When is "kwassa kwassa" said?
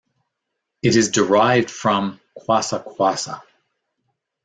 2.35-3.43